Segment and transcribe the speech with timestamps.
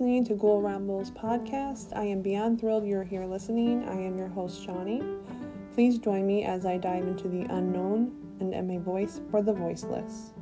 [0.00, 1.94] listening to Ghoul Rambles podcast.
[1.94, 3.86] I am beyond thrilled you're here listening.
[3.86, 5.02] I am your host, Shawnee.
[5.74, 8.10] Please join me as I dive into the unknown
[8.40, 10.32] and am a voice for the voiceless.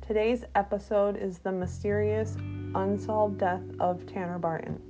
[0.00, 2.38] Today's episode is the mysterious,
[2.74, 4.89] unsolved death of Tanner Barton.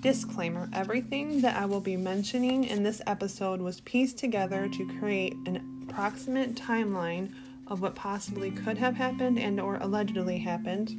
[0.00, 5.34] Disclaimer Everything that I will be mentioning in this episode was pieced together to create
[5.44, 7.32] an approximate timeline
[7.66, 10.94] of what possibly could have happened and or allegedly happened.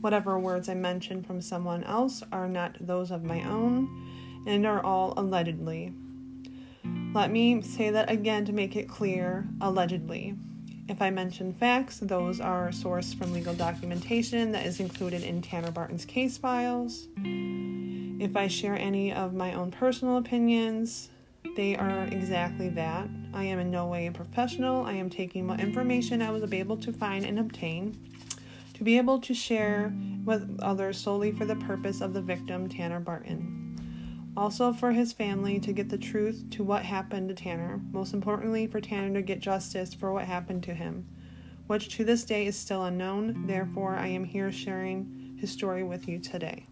[0.00, 4.82] Whatever words I mention from someone else are not those of my own and are
[4.82, 5.92] all allegedly.
[7.14, 10.34] Let me say that again to make it clear allegedly.
[10.88, 15.70] If I mention facts, those are sourced from legal documentation that is included in Tanner
[15.70, 17.06] Barton's case files.
[18.20, 21.10] If I share any of my own personal opinions,
[21.56, 23.08] they are exactly that.
[23.32, 24.84] I am in no way a professional.
[24.84, 27.96] I am taking what information I was able to find and obtain
[28.74, 29.92] to be able to share
[30.24, 33.60] with others solely for the purpose of the victim, Tanner Barton.
[34.36, 37.80] Also, for his family to get the truth to what happened to Tanner.
[37.92, 41.06] Most importantly, for Tanner to get justice for what happened to him,
[41.68, 43.46] which to this day is still unknown.
[43.46, 46.66] Therefore, I am here sharing his story with you today.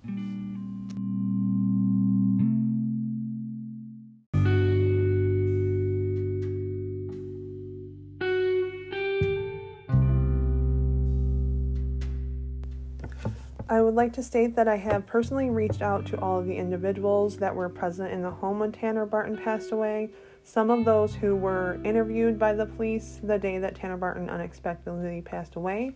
[13.73, 16.55] I would like to state that I have personally reached out to all of the
[16.55, 20.11] individuals that were present in the home when Tanner Barton passed away.
[20.45, 25.23] Some of those who were interviewed by the police the day that Tanner Barton unexpectedly
[25.23, 25.93] passed away.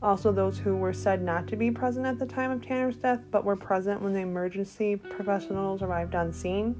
[0.00, 3.20] Also, those who were said not to be present at the time of Tanner's death
[3.30, 6.74] but were present when the emergency professionals arrived on scene.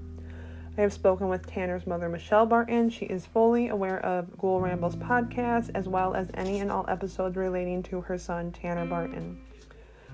[0.79, 2.89] I have spoken with Tanner's mother, Michele Barton.
[2.89, 7.37] She is fully aware of Ghoul Rambles podcast as well as any and all episodes
[7.37, 9.43] relating to her son, Tanner Barton.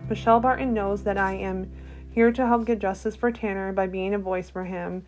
[0.09, 1.71] Michele Barton knows that I am
[2.11, 5.05] here to help get justice for Tanner by being a voice for him.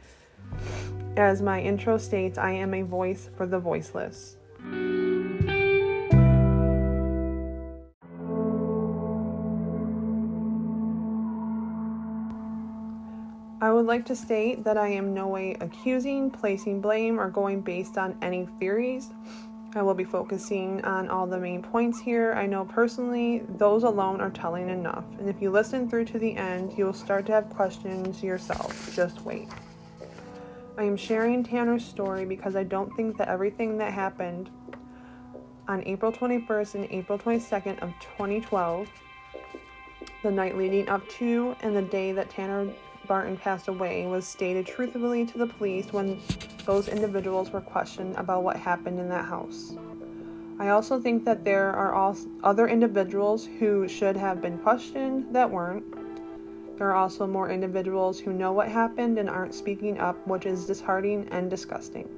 [1.17, 4.37] As my intro states, I am a voice for the voiceless.
[13.59, 17.63] I would like to state that I am no way accusing, placing blame, or going
[17.63, 19.11] based on any theories.
[19.77, 22.33] I will be focusing on all the main points here.
[22.33, 26.35] I know personally those alone are telling enough, and if you listen through to the
[26.35, 28.95] end, you will start to have questions yourself.
[28.95, 29.49] Just wait.
[30.79, 34.49] I am sharing Tanner's story because I don't think that everything that happened
[35.69, 38.89] on April 21st and April 22nd of 2012,
[40.23, 42.67] the night leading up to and the day that Tanner
[43.06, 46.21] Barton passed away was stated truthfully to the police when
[46.65, 49.77] those individuals were questioned about what happened in that house.
[50.59, 55.84] I also think that there are other individuals who should have been questioned that weren't.
[56.78, 60.66] There are also more individuals who know what happened and aren't speaking up, which is
[60.66, 62.09] disheartening and disgusting.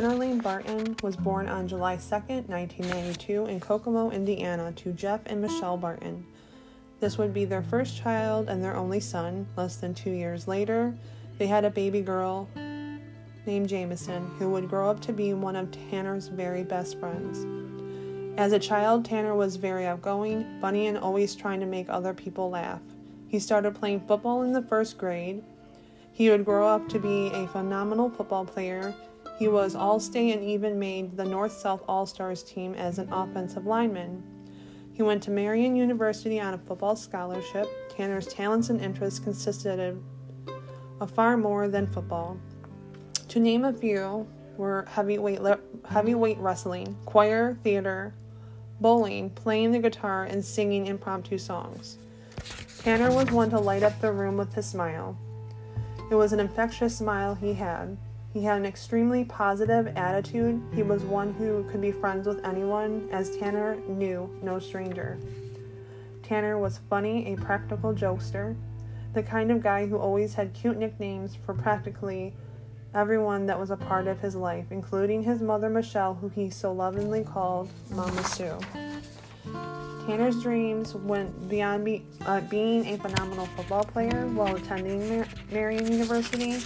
[0.00, 2.14] Tanner Lane Barton was born on July 2,
[2.46, 6.24] 1992, in Kokomo, Indiana, to Jeff and Michele Barton.
[7.00, 9.46] This would be their first child and their only son.
[9.58, 10.94] Less than two years later,
[11.36, 12.48] they had a baby girl
[13.44, 17.44] named Jameson, who would grow up to be one of Tanner's very best friends.
[18.38, 22.48] As a child, Tanner was very outgoing, funny, and always trying to make other people
[22.48, 22.80] laugh.
[23.28, 25.42] He started playing football in the first grade.
[26.10, 28.94] He would grow up to be a phenomenal football player
[29.40, 33.10] he was All State and even made the North South All Stars team as an
[33.10, 34.22] offensive lineman.
[34.92, 37.66] He went to Marian University on a football scholarship.
[37.88, 40.02] Tanner's talents and interests consisted of,
[41.00, 42.38] of far more than football.
[43.28, 44.28] To name a few
[44.58, 45.40] were heavyweight,
[45.88, 48.12] heavyweight wrestling, choir, theater,
[48.78, 51.96] bowling, playing the guitar, and singing impromptu songs.
[52.80, 55.16] Tanner was one to light up the room with his smile.
[56.10, 57.96] It was an infectious smile he had.
[58.32, 60.62] He had an extremely positive attitude.
[60.72, 65.18] He was one who could be friends with anyone, as Tanner knew no stranger.
[66.22, 68.54] Tanner was funny, a practical jokester,
[69.14, 72.32] the kind of guy who always had cute nicknames for practically
[72.94, 76.72] everyone that was a part of his life, including his mother Michele, who he so
[76.72, 78.56] lovingly called Mama Sue.
[80.06, 85.90] Tanner's dreams went beyond be, uh, being a phenomenal football player while attending Mar- Marian
[85.90, 86.58] University.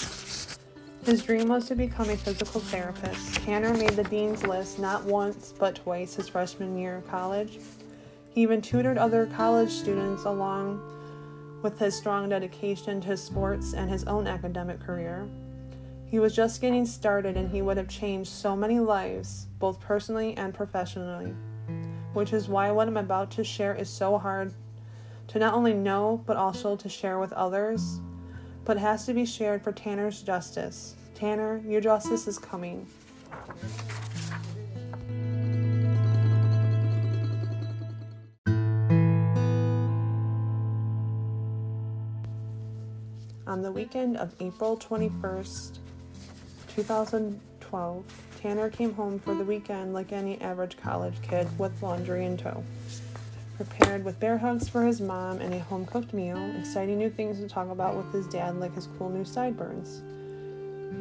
[1.05, 3.35] His dream was to become a physical therapist.
[3.43, 7.59] Tanner made the dean's list not once but twice his freshman year of college.
[8.31, 10.81] He even tutored other college students along
[11.63, 15.29] with his strong dedication to sports and his own academic career.
[16.07, 20.35] He was just getting started and he would have changed so many lives, both personally
[20.39, 21.35] and professionally,
[22.15, 24.55] which is why what I'm about to share is so hard
[25.29, 28.01] to not only know but also to share with others,
[28.65, 30.95] but has to be shared for Tanner's justice.
[31.15, 32.87] Tanner, your justice is coming.
[43.47, 45.79] On the weekend of April 21st,
[46.75, 48.05] 2012,
[48.41, 52.65] Tanner came home for the weekend like any average college kid with laundry in tow.
[53.57, 57.39] Prepared with bear hugs for his mom and a home cooked meal, exciting new things
[57.39, 60.03] to talk about with his dad like his cool new sideburns.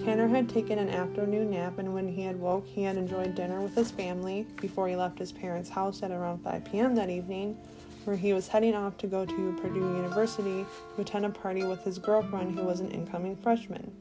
[0.03, 3.59] Tanner had taken an afternoon nap, and when he had woke, he had enjoyed dinner
[3.59, 6.93] with his family before he left his parents' house at around 5 p.m.
[6.95, 7.57] that evening,
[8.03, 10.65] where he was heading off to go to Purdue University
[10.95, 13.95] to attend a party with his girlfriend, who was an incoming freshman.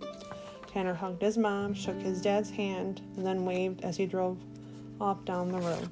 [0.67, 4.39] Tanner hugged his mom, shook his dad's hand, and then waved as he drove
[5.01, 5.89] off down the road.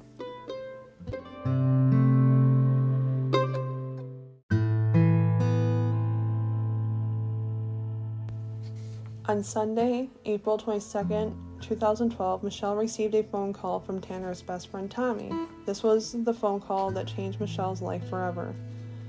[9.31, 15.31] On Sunday, April 22nd, 2012, Michele received a phone call from Tanner's best friend Tommy.
[15.65, 18.53] This was the phone call that changed Michele's life forever.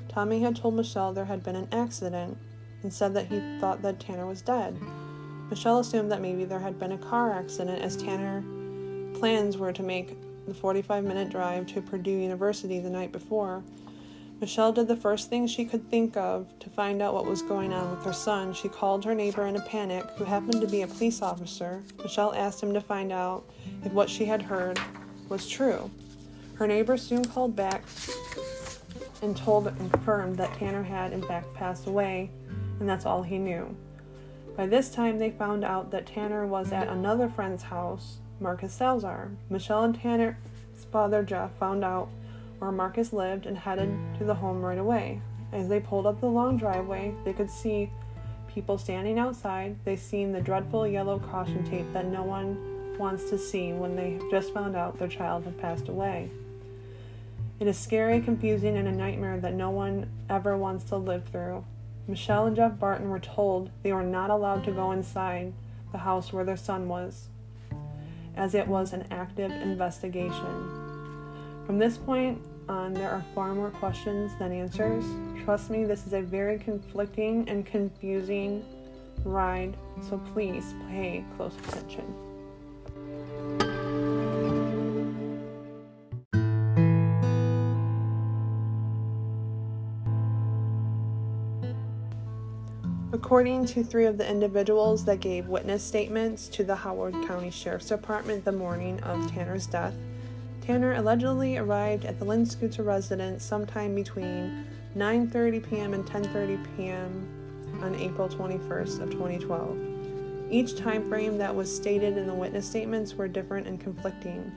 [0.09, 2.39] Tommy had told Michele there had been an accident
[2.85, 4.81] and said that he thought that Tanner was dead.
[5.51, 8.45] Michele assumed that maybe there had been a car accident as Tanner
[9.19, 10.17] plans were to make
[10.47, 13.65] the 45 minute drive to Purdue University the night before.
[14.43, 17.73] Michele did the first thing she could think of to find out what was going
[17.73, 18.53] on with her son.
[18.53, 21.81] She called her neighbor in a panic, who happened to be a police officer.
[22.03, 23.49] Michele asked him to find out
[23.85, 24.81] if what she had heard
[25.29, 25.89] was true.
[26.57, 27.85] Her neighbor soon called back
[29.23, 32.29] and told and confirmed that Tanner had in fact passed away,
[32.81, 33.77] and that's all he knew.
[34.57, 39.31] By this time, they found out that Tanner was at another friend's house, Marcus Salazar.
[39.49, 40.35] Michele and Tanner's
[40.91, 42.09] father, Jeff, found out
[42.63, 45.21] where Marcus lived and headed to the home right away.
[45.53, 47.91] As they pulled up the long driveway, they could see
[48.47, 49.75] people standing outside.
[49.85, 54.21] They seen the dreadful yellow caution tape that no one wants to see when they
[54.31, 56.31] just found out their child had passed away.
[57.59, 61.65] It is scary, confusing, and a nightmare that no one ever wants to live through.
[62.07, 65.53] Michele and Jeff Barton were told they were not allowed to go inside
[65.91, 67.27] the house where their son was,
[68.37, 70.79] as it was an active investigation.
[71.67, 75.05] From this point on, there are far more questions than answers.
[75.45, 78.65] Trust me, this is a very conflicting and confusing
[79.25, 79.77] ride,
[80.09, 82.15] so please pay close attention.
[93.13, 97.89] According to three of the individuals that gave witness statements to the Howard County Sheriff's
[97.89, 99.95] Department the morning of Tanner's death,
[100.63, 104.65] Tanner allegedly arrived at the Lynn Scooter residence sometime between
[104.97, 105.93] 9:30 p.m.
[105.93, 107.29] and 10:30 p.m.
[107.83, 109.77] on April 21st of 2012.
[110.51, 114.53] Each time frame that was stated in the witness statements were different and conflicting.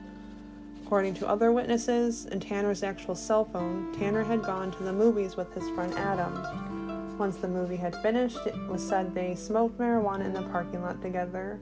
[0.84, 5.36] According to other witnesses and Tanner's actual cell phone, Tanner had gone to the movies
[5.36, 7.18] with his friend Adam.
[7.18, 11.02] Once the movie had finished, it was said they smoked marijuana in the parking lot
[11.02, 11.58] together.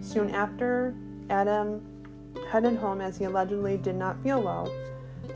[0.00, 0.94] Soon after,
[1.30, 1.80] Adam
[2.46, 4.70] headed home as he allegedly did not feel well.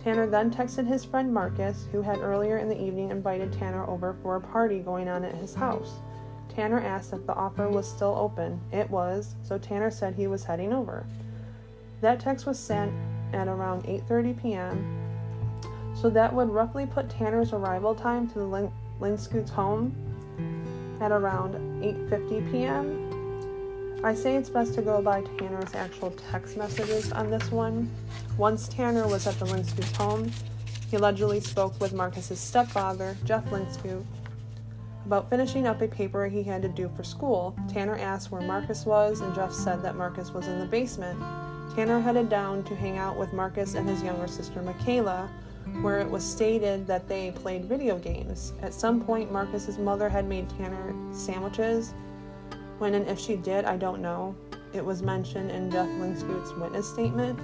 [0.02, 4.16] Tanner then texted his friend Marcus, who had earlier in the evening invited Tanner over
[4.22, 6.00] for a party going on at his house.
[6.48, 8.60] Tanner asked if the offer was still open.
[8.72, 11.06] It was, so Tanner said he was heading over.
[12.00, 12.92] That text was sent
[13.32, 14.98] at around 8:30 p.m.
[15.94, 19.94] So that would roughly put Tanner's arrival time to the scoots home
[21.00, 23.01] at around 8:50 p.m.
[24.04, 27.88] I say it's best to go by Tanner's actual text messages on this one.
[28.36, 30.28] Once Tanner was at the Linscoot's home,
[30.90, 34.04] he allegedly spoke with Marcus's stepfather, Jeff Linscoot,
[35.06, 37.54] about finishing up a paper he had to do for school.
[37.72, 41.20] Tanner asked where Marcus was, and Jeff said that Marcus was in the basement.
[41.76, 45.30] Tanner headed down to hang out with Marcus and his younger sister Michaela,
[45.80, 48.52] where it was stated that they played video games.
[48.62, 51.94] At some point, Marcus's mother had made Tanner sandwiches.
[52.82, 54.34] When and if she did, I don't know.
[54.72, 57.38] It was mentioned in Jeff Linscoot's witness statement.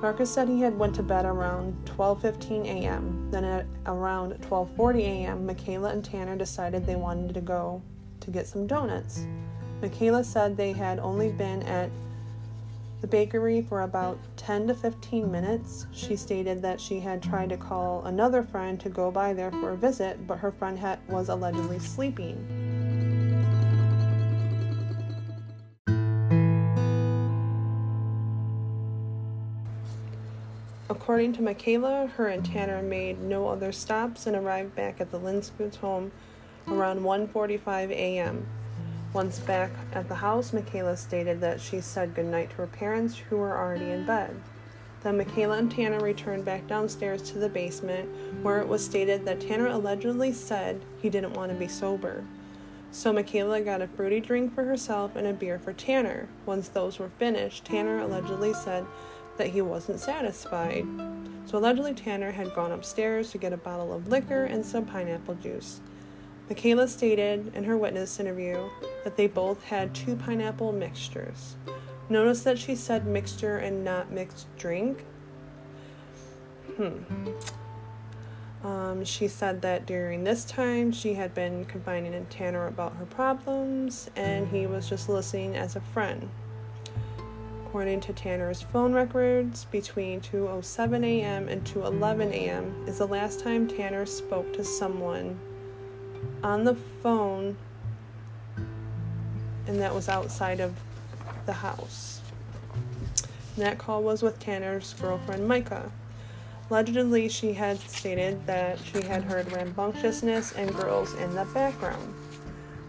[0.00, 3.28] Marcus said he had went to bed around 12:15 a.m.
[3.32, 7.82] Then at around 12:40 a.m., Michaela and Tanner decided they wanted to go
[8.20, 9.26] to get some donuts.
[9.82, 11.90] Michaela said they had only been at
[13.00, 15.86] the bakery for about 10 to 15 minutes.
[15.90, 19.70] She stated that she had tried to call another friend to go by there for
[19.70, 22.67] a visit, but her friend had, was allegedly sleeping.
[31.08, 35.18] According to Michaela, her and Tanner made no other stops and arrived back at the
[35.18, 36.12] Linscoots home
[36.66, 38.46] around 1:45 a.m.
[39.14, 43.38] Once back at the house, Michaela stated that she said goodnight to her parents, who
[43.38, 44.38] were already in bed.
[45.02, 48.10] Then Michaela and Tanner returned back downstairs to the basement,
[48.42, 52.22] where it was stated that Tanner allegedly said he didn't want to be sober.
[52.90, 56.28] So Michaela got a fruity drink for herself and a beer for Tanner.
[56.44, 58.84] Once those were finished, Tanner allegedly said
[59.38, 60.86] that he wasn't satisfied.
[61.46, 65.36] So allegedly Tanner had gone upstairs to get a bottle of liquor and some pineapple
[65.36, 65.80] juice.
[66.48, 68.68] Michaela stated in her witness interview
[69.04, 71.56] that they both had two pineapple mixtures.
[72.08, 75.04] Notice that she said mixture and not mixed drink.
[76.76, 76.98] Hmm.
[78.64, 83.06] Um, she said that during this time she had been confiding in Tanner about her
[83.06, 86.28] problems and he was just listening as a friend.
[87.68, 91.48] According to Tanner's phone records, between 2:07 a.m.
[91.48, 92.84] and 2:11 a.m.
[92.88, 95.38] is the last time Tanner spoke to someone
[96.42, 97.58] on the phone,
[99.66, 100.76] and that was outside of
[101.44, 102.22] the house.
[103.54, 105.92] And that call was with Tanner's girlfriend Micah.
[106.70, 112.14] Allegedly, she had stated that she had heard rambunctiousness and girls in the background.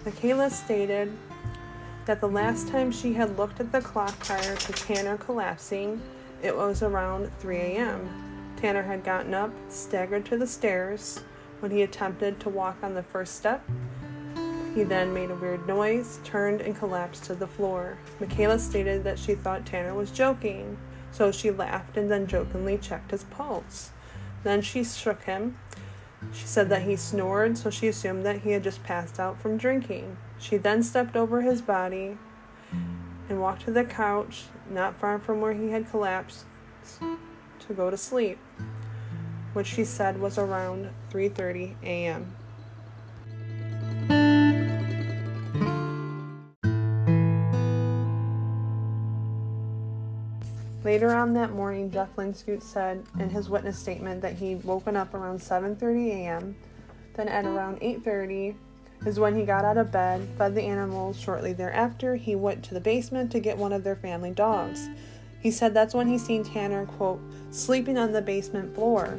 [0.06, 1.12] Michaela stated
[2.10, 6.02] that the last time she had looked at the clock prior to Tanner collapsing,
[6.42, 8.54] it was around 3 a.m.
[8.58, 11.20] Tanner had gotten up, staggered to the stairs,
[11.60, 13.64] when he attempted to walk on the first step,
[14.74, 18.00] he then made a weird noise, turned, and collapsed to the floor.
[18.20, 20.80] Michaela stated that she thought Tanner was joking,
[21.12, 23.92] so she laughed and then jokingly checked his pulse.
[24.42, 25.60] Then she shook him.
[26.34, 29.58] She said that he snored, so she assumed that he had just passed out from
[29.58, 30.18] drinking.
[30.40, 32.18] She then stepped over his body
[32.72, 33.42] and mm.
[33.42, 36.46] walked to the couch, not far from where he had collapsed,
[37.00, 38.40] to go to sleep
[39.54, 42.36] which she said was around 3:30 a.m.
[50.84, 55.14] Later on that morning, Jeff Linscoot said in his witness statement that he'd woken up
[55.14, 56.56] around 7:30 a.m.
[57.16, 58.56] Then at around 8:30
[59.06, 61.20] is when he got out of bed, fed the animals.
[61.20, 64.90] Shortly thereafter, he went to the basement to get one of their family dogs.
[65.42, 69.18] He said that's when he seen Tanner, quote, sleeping on the basement floor.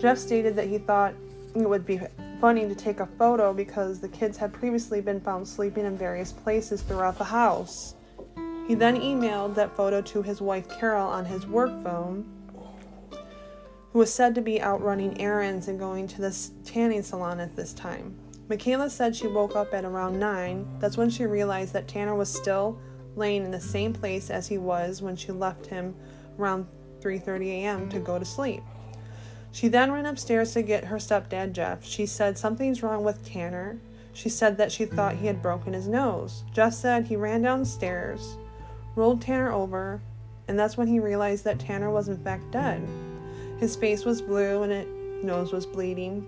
[0.00, 1.14] Jeff stated that he thought
[1.54, 2.00] it would be
[2.40, 6.32] funny to take a photo because the kids had previously been found sleeping in various
[6.32, 7.94] places throughout the house.
[8.66, 12.24] He then emailed that photo to his wife Carol on his work phone,
[13.92, 17.56] who was said to be out running errands and going to the tanning salon at
[17.56, 18.16] this time.
[18.50, 20.66] Michaela said she woke up at around 9.
[20.80, 22.76] That's when she realized that Tanner was still
[23.14, 25.94] laying in the same place as he was when she left him
[26.36, 26.66] around
[27.00, 27.88] 3:30 a.m.
[27.90, 28.64] to go to sleep.
[29.52, 31.84] She then ran upstairs to get her stepdad, Jeff.
[31.84, 33.78] She said something's wrong with Tanner.
[34.12, 36.42] She said that she thought he had broken his nose.
[36.52, 38.36] Jeff said he ran downstairs,
[38.96, 40.02] rolled Tanner over,
[40.48, 42.82] and that's when he realized that Tanner was in fact dead.
[43.60, 46.26] His face was blue and his nose was bleeding.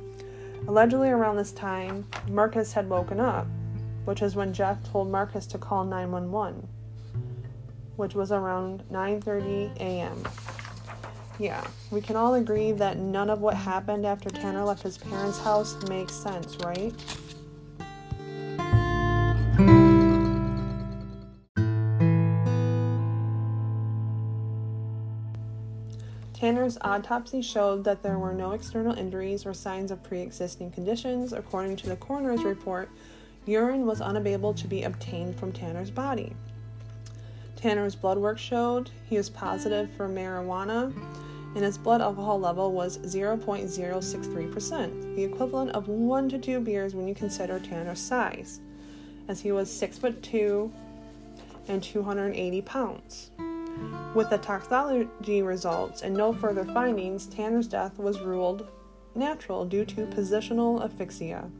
[0.68, 3.46] Allegedly around this time, Marcus had woken up,
[4.04, 6.68] which is when Jeff told Marcus to call 911,
[7.96, 10.22] which was around 9:30 a.m.
[11.38, 15.40] Yeah, we can all agree that none of what happened after Tanner left his parents'
[15.40, 16.94] house makes sense, right?
[26.42, 31.32] Tanner's autopsy showed that there were no external injuries or signs of pre existing conditions.
[31.32, 32.90] According to the coroner's report,
[33.46, 36.34] urine was unable to be obtained from Tanner's body.
[37.54, 40.92] Tanner's blood work showed he was positive for marijuana,
[41.54, 47.06] and his blood alcohol level was 0.063%, the equivalent of one to two beers when
[47.06, 48.58] you consider Tanner's size,
[49.28, 50.72] as he was 6 foot 2
[51.68, 53.30] and 280 pounds.
[54.14, 58.68] With the toxicology results and no further findings, Tanner's death was ruled
[59.14, 61.50] natural due to positional asphyxia,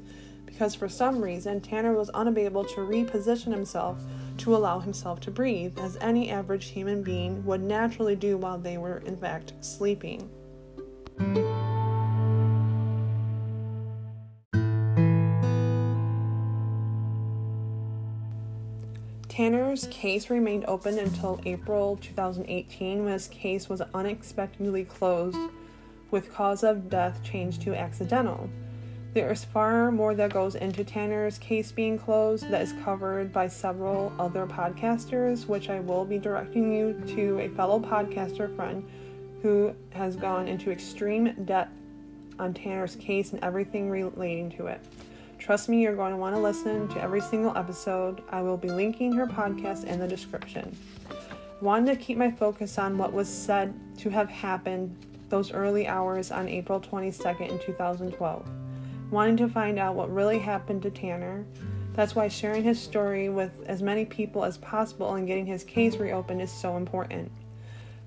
[0.45, 4.03] because for some reason Tanner was unable to reposition himself
[4.39, 8.79] to allow himself to breathe, as any average human being would naturally do while they
[8.79, 10.29] were, in fact, sleeping.
[19.43, 25.37] Tanner's case remained open until April 2018 when his case was unexpectedly closed
[26.13, 28.49] with cause of death changed to accidental.
[29.15, 33.49] There is far more that goes into Tanner's case being closed that is covered by
[33.49, 38.89] several other podcasters, which I will be directing you to a fellow podcaster friend
[39.43, 41.73] who has gone into extreme depth
[42.39, 44.81] on Tanner's case and everything relating to it.
[45.43, 48.23] Trust me, you're going to want to listen to every single episode.
[48.31, 50.77] I will be linking her podcast in the description.
[51.61, 54.97] Wanted to keep my focus on what was said to have happened
[55.31, 58.49] those early hours on April 22nd in 2012
[59.11, 61.45] wanting to find out what really happened to Tanner.
[61.93, 65.97] That's why sharing his story with as many people as possible and getting his case
[65.97, 67.31] reopened is so important.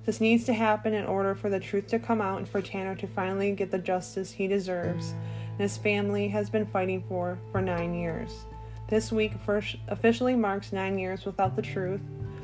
[0.06, 2.96] This needs to happen in order for the truth to come out and for Tanner
[2.96, 5.14] to finally get the justice he deserves
[5.58, 8.46] and his family has been fighting for for nine years.
[8.90, 12.02] This week first officially marks nine years without the truth,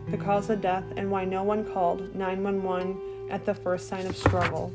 [0.09, 4.15] the cause of death, and why no one called 911 at the first sign of
[4.15, 4.73] struggle.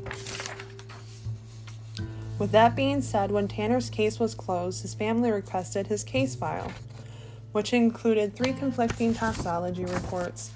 [2.39, 6.71] With that being said, when Tanner's case was closed, his family requested his case file,
[7.51, 10.51] which included three conflicting toxology reports.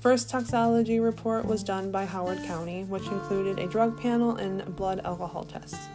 [0.00, 5.02] First toxology report was done by Howard County, which included a drug panel and blood
[5.04, 5.88] alcohol tests.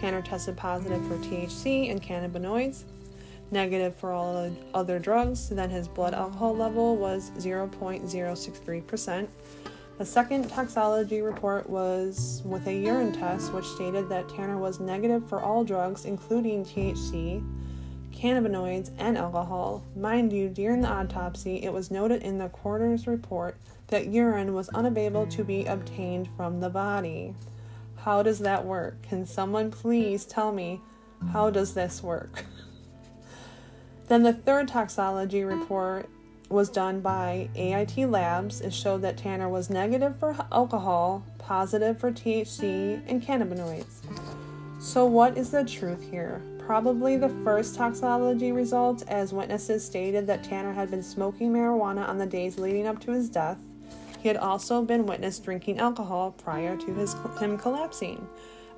[0.00, 2.84] Tanner tested positive for THC and cannabinoids,
[3.50, 9.28] negative for all other drugs, then his blood alcohol level was 0.063%,
[9.98, 15.26] the second toxology report was with a urine test, which stated that Tanner was negative
[15.26, 17.42] for all drugs, including THC,
[18.12, 19.82] cannabinoids, and alcohol.
[19.96, 23.56] Mind you, during the autopsy, it was noted in the coroner's report
[23.86, 27.34] that urine was unable to be obtained from the body.
[28.06, 29.02] How does that work?
[29.02, 30.80] Can someone please tell me
[31.32, 32.44] how does this work?
[34.06, 36.08] then the third toxology report
[36.48, 38.60] was done by AIT Labs.
[38.60, 44.04] It showed that Tanner was negative for alcohol, positive for THC, and cannabinoids.
[44.78, 46.40] So, what is the truth here?
[46.60, 52.18] Probably the first toxology results, as witnesses stated that Tanner had been smoking marijuana on
[52.18, 53.58] the days leading up to his death.
[54.26, 58.28] He had also been witnessed drinking alcohol prior to his, him collapsing.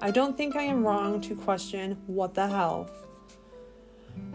[0.03, 2.91] I don't think I am wrong to question what the hell.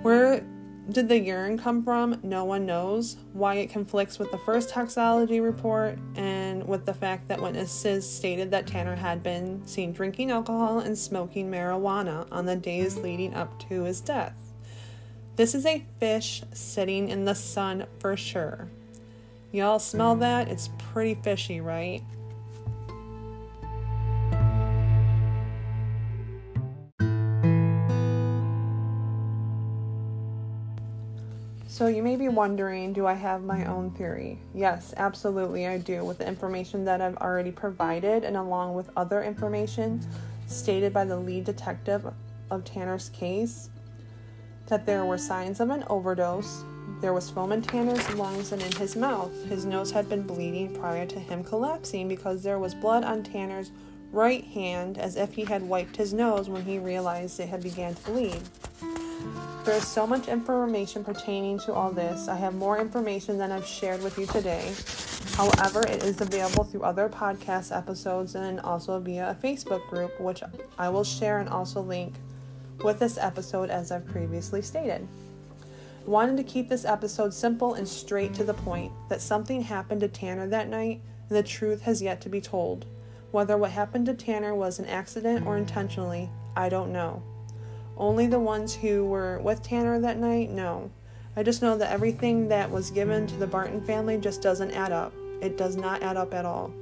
[0.01, 0.43] Where
[0.89, 2.19] did the urine come from?
[2.23, 3.17] No one knows.
[3.33, 8.49] Why it conflicts with the first toxology report and with the fact that witnesses stated
[8.49, 13.59] that Tanner had been seen drinking alcohol and smoking marijuana on the days leading up
[13.69, 14.33] to his death.
[15.35, 18.67] This is a fish sitting in the sun for sure.
[19.53, 20.47] Y'all smell that?
[20.47, 22.01] It's pretty fishy, right?
[31.67, 34.39] So, you may be wondering do I have my own theory?
[34.55, 39.21] Yes, absolutely, I do, with the information that I've already provided and along with other
[39.21, 40.01] information
[40.47, 42.11] stated by the lead detective
[42.49, 43.69] of Tanner's case
[44.65, 46.65] that there were signs of an overdose.
[47.01, 49.33] There was foam in Tanner's lungs and in his mouth.
[49.45, 53.71] His nose had been bleeding prior to him collapsing because there was blood on Tanner's
[54.11, 57.95] right hand as if he had wiped his nose when he realized it had began
[57.95, 58.41] to bleed.
[59.65, 62.27] There is so much information pertaining to all this.
[62.27, 64.73] I have more information than I've shared with you today.
[65.35, 70.43] However, it is available through other podcast episodes and also via a Facebook group, which
[70.77, 72.13] I will share and also link
[72.83, 75.07] with this episode as I've previously stated.
[76.05, 80.09] Wanted to keep this episode simple and straight to the point that something happened to
[80.09, 82.85] Tanner that night and the truth has yet to be told.
[83.31, 87.23] Whether what happened to Tanner was an accident or intentionally, I don't know.
[87.95, 90.49] Only the ones who were with Tanner that night?
[90.49, 90.91] know.
[91.37, 94.91] I just know that everything that was given to the Barton family just doesn't add
[94.91, 95.13] up.
[95.41, 96.73] It does not add up at all.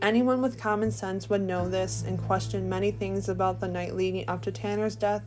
[0.00, 4.28] Anyone with common sense would know this and question many things about the night leading
[4.28, 5.22] up to Tanner's death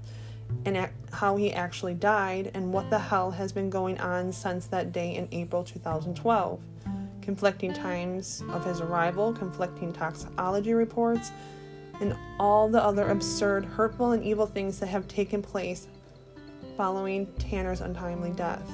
[0.66, 4.92] and how he actually died and what the hell has been going on since that
[4.92, 6.60] day in April 2012.
[7.22, 11.32] Conflicting times of his arrival, conflicting toxology reports,
[12.02, 15.88] and all the other absurd, hurtful, and evil things that have taken place
[16.78, 18.70] following Tanner's untimely death.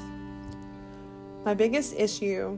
[1.46, 2.58] My biggest issue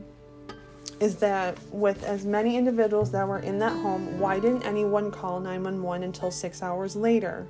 [1.00, 5.40] is that with as many individuals that were in that home, why didn't anyone call
[5.40, 7.46] 911 until six hours later?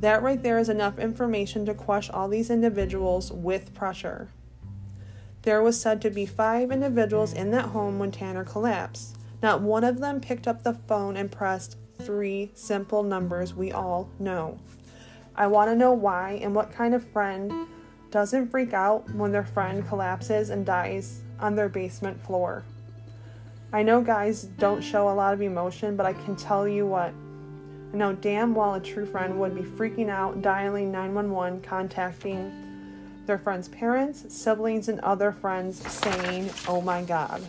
[0.00, 4.28] That right there is enough information to quash all these individuals with pressure.
[5.42, 9.16] There was said to be five individuals in that home when Tanner collapsed.
[9.42, 14.08] Not one of them picked up the phone and pressed three simple numbers we all
[14.18, 14.58] know.
[15.34, 17.66] I want to know why and what kind of friend
[18.10, 22.64] doesn't freak out when their friend collapses and dies on their basement floor.
[23.72, 27.14] I know guys don't show a lot of emotion, but I can tell you what.
[27.92, 32.52] I know damn well a true friend would be freaking out, dialing 911, contacting
[33.26, 37.42] their friends' parents, siblings, and other friends, saying, Oh my God.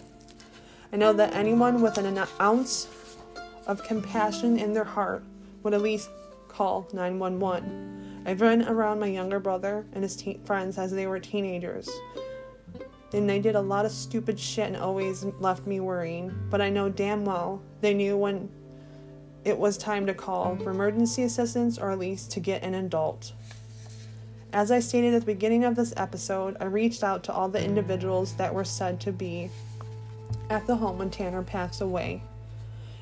[0.91, 2.87] I know that anyone with an ounce
[3.67, 5.23] of compassion in their heart
[5.63, 6.09] would at least
[6.47, 8.23] call 911.
[8.25, 11.89] I've been around my younger brother and his te- friends as they were teenagers.
[13.13, 16.33] And they did a lot of stupid shit and always left me worrying.
[16.49, 18.49] But I know damn well they knew when
[19.43, 23.33] it was time to call for emergency assistance or at least to get an adult.
[24.53, 27.63] As I stated at the beginning of this episode, I reached out to all the
[27.63, 29.49] individuals that were said to be
[30.49, 32.21] at the home when Tanner passed away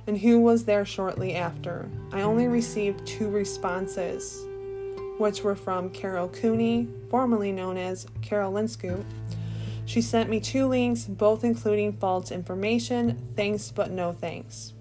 [0.08, 1.90] and who was there shortly after.
[2.12, 4.44] I only received two responses,
[5.18, 9.04] which were from Carol Cooney, formerly known as Carol Linscoot.
[9.86, 13.18] She sent me two links, both including false information.
[13.36, 14.74] Thanks, but no thanks.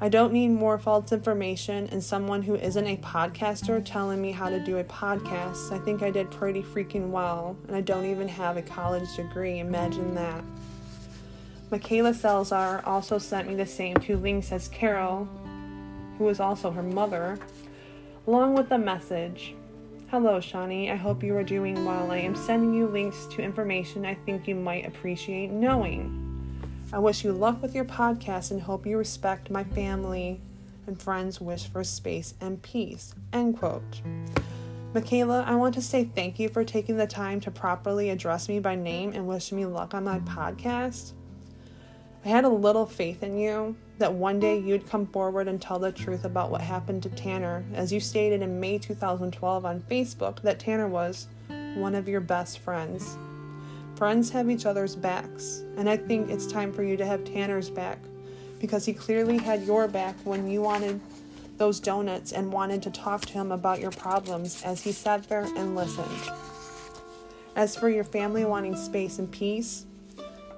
[0.00, 4.48] I don't need more false information and someone who isn't a podcaster telling me how
[4.48, 5.72] to do a podcast.
[5.72, 9.58] I think I did pretty freaking well, and I don't even have a college degree.
[9.58, 10.44] Imagine that.
[11.72, 15.28] Michaela Salazar also sent me the same two links as Carol,
[16.16, 17.36] who is also her mother,
[18.28, 19.56] along with a message.
[20.12, 20.92] Hello, Shawnee.
[20.92, 22.12] I hope you are doing well.
[22.12, 26.27] I am sending you links to information I think you might appreciate knowing.
[26.90, 30.40] I wish you luck with your podcast and hope you respect my family
[30.86, 33.14] and friends' wish for space and peace.
[33.30, 34.00] End quote.
[34.94, 38.58] Michaela, I want to say thank you for taking the time to properly address me
[38.58, 41.12] by name and wish me luck on my podcast.
[42.24, 45.78] I had a little faith in you that one day you'd come forward and tell
[45.78, 50.40] the truth about what happened to Tanner, as you stated in May 2012 on Facebook
[50.40, 51.28] that Tanner was
[51.74, 53.18] one of your best friends.
[53.98, 57.68] Friends have each other's backs, and I think it's time for you to have Tanner's
[57.68, 57.98] back
[58.60, 61.00] because he clearly had your back when you wanted
[61.56, 65.48] those donuts and wanted to talk to him about your problems as he sat there
[65.56, 66.30] and listened.
[67.56, 69.84] As for your family wanting space and peace,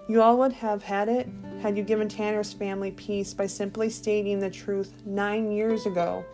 [0.06, 1.26] you all would have had it
[1.62, 6.26] had you given Tanner's family peace by simply stating the truth nine years ago.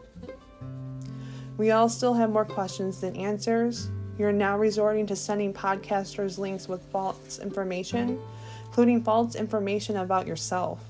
[1.56, 6.68] We all still have more questions than answers, you're now resorting to sending podcasters links
[6.68, 8.18] with false information,
[8.64, 10.80] including false information about yourself.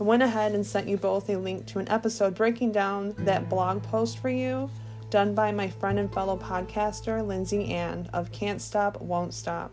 [0.00, 3.48] I went ahead and sent you both a link to an episode breaking down that
[3.48, 4.70] blog post for you,
[5.10, 9.72] done by my friend and fellow podcaster, Lindsay Ann of Can't Stop, Won't Stop.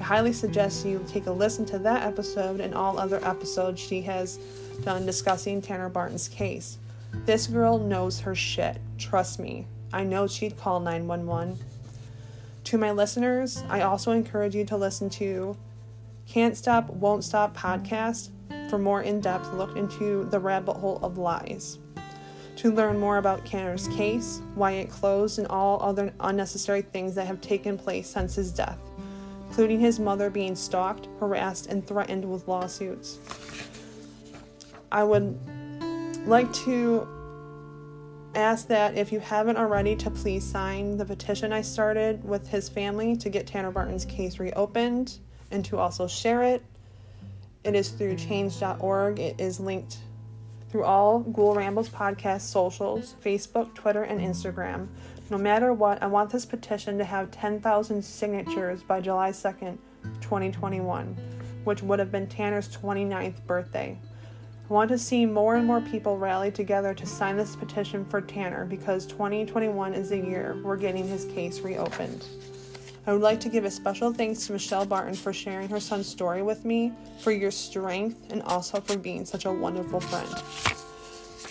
[0.00, 4.00] I highly suggest you take a listen to that episode and all other episodes she
[4.02, 4.38] has
[4.82, 6.78] done discussing Tanner Barton's case.
[7.26, 8.78] This girl knows her shit.
[8.96, 9.66] Trust me.
[9.92, 11.58] I know she'd call 911.
[12.70, 15.56] To my listeners, I also encourage you to listen to
[16.28, 18.30] Can't Stop, Won't Stop podcast
[18.68, 21.78] for more in depth look into the rabbit hole of lies.
[22.58, 27.26] To learn more about Tanner's case, why it closed, and all other unnecessary things that
[27.26, 28.78] have taken place since his death,
[29.48, 33.18] including his mother being stalked, harassed, and threatened with lawsuits.
[34.92, 35.36] I would
[36.24, 37.08] like to
[38.34, 42.68] ask that if you haven't already to please sign the petition I started with his
[42.68, 45.18] family to get Tanner Barton's case reopened
[45.50, 46.62] and to also share it.
[47.64, 49.18] It is through change.org.
[49.18, 49.98] It is linked
[50.70, 54.86] through all Ghoul Rambles podcast socials, Facebook, Twitter, and Instagram.
[55.28, 59.78] No matter what, I want this petition to have 10,000 signatures by July 2nd,
[60.20, 61.16] 2021,
[61.64, 63.98] which would have been Tanner's 29th birthday.
[64.70, 68.20] I want to see more and more people rally together to sign this petition for
[68.20, 72.24] Tanner because 2021 is the year we're getting his case reopened.
[73.04, 76.06] I would like to give a special thanks to Michele Barton for sharing her son's
[76.06, 80.32] story with me, for your strength, and also for being such a wonderful friend.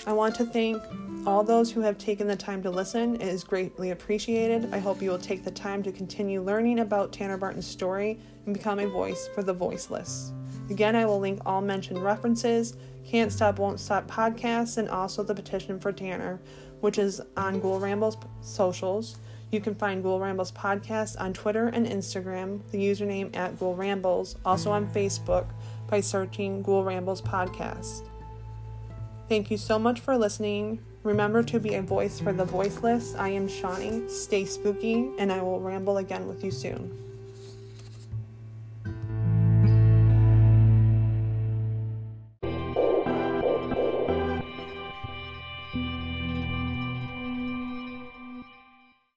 [0.08, 0.82] I want to thank
[1.27, 3.15] all those who have taken the time to listen.
[3.15, 4.73] It is greatly appreciated.
[4.73, 8.53] I hope you will take the time to continue learning about Tanner Barton's story and
[8.53, 10.32] become a voice for the voiceless.
[10.69, 12.75] Again, I will link all mentioned references
[13.10, 16.39] can't Stop, Won't Stop podcast, and also the petition for Tanner,
[16.82, 19.17] which is on Ghoul Rambles socials.
[19.51, 24.36] You can find Ghoul Rambles podcast on Twitter and Instagram, the username at Ghoul Rambles,
[24.45, 25.47] also on Facebook
[25.88, 28.05] by searching Ghoul Rambles podcast.
[29.27, 30.79] Thank you so much for listening.
[31.01, 33.15] Remember to be a voice for the voiceless.
[33.15, 34.08] I am Shawnee.
[34.08, 37.09] Stay spooky, and I will ramble again with you soon.